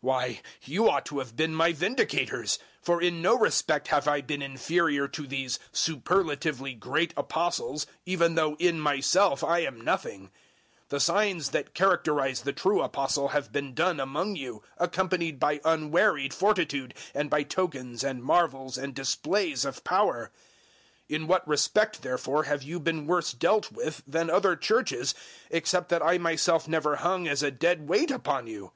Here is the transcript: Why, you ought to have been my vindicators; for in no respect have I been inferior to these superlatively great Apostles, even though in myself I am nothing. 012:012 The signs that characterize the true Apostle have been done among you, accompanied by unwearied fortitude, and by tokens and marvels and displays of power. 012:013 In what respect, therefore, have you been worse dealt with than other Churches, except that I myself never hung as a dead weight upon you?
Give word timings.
Why, 0.00 0.40
you 0.64 0.90
ought 0.90 1.06
to 1.06 1.20
have 1.20 1.36
been 1.36 1.54
my 1.54 1.72
vindicators; 1.72 2.58
for 2.82 3.00
in 3.00 3.22
no 3.22 3.38
respect 3.38 3.86
have 3.86 4.08
I 4.08 4.22
been 4.22 4.42
inferior 4.42 5.06
to 5.06 5.24
these 5.24 5.60
superlatively 5.70 6.74
great 6.74 7.14
Apostles, 7.16 7.86
even 8.04 8.34
though 8.34 8.56
in 8.56 8.80
myself 8.80 9.44
I 9.44 9.60
am 9.60 9.80
nothing. 9.80 10.32
012:012 10.86 10.88
The 10.88 10.98
signs 11.00 11.50
that 11.50 11.74
characterize 11.74 12.40
the 12.42 12.52
true 12.52 12.82
Apostle 12.82 13.28
have 13.28 13.52
been 13.52 13.72
done 13.72 14.00
among 14.00 14.34
you, 14.34 14.64
accompanied 14.78 15.38
by 15.38 15.60
unwearied 15.64 16.34
fortitude, 16.34 16.92
and 17.14 17.30
by 17.30 17.44
tokens 17.44 18.02
and 18.02 18.20
marvels 18.20 18.76
and 18.76 18.96
displays 18.96 19.64
of 19.64 19.84
power. 19.84 20.32
012:013 21.08 21.14
In 21.16 21.26
what 21.28 21.46
respect, 21.46 22.02
therefore, 22.02 22.42
have 22.42 22.64
you 22.64 22.80
been 22.80 23.06
worse 23.06 23.30
dealt 23.32 23.70
with 23.70 24.02
than 24.08 24.28
other 24.28 24.56
Churches, 24.56 25.14
except 25.50 25.88
that 25.90 26.02
I 26.02 26.18
myself 26.18 26.66
never 26.66 26.96
hung 26.96 27.28
as 27.28 27.44
a 27.44 27.52
dead 27.52 27.88
weight 27.88 28.10
upon 28.10 28.48
you? 28.48 28.72